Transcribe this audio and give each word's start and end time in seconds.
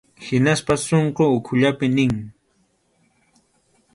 Hinaspas 0.27 0.81
sunqun 0.87 1.33
ukhullapi 1.37 1.87
nin. 1.95 2.15